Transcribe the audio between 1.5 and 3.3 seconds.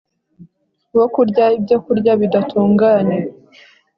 ibyokurya bidatunganye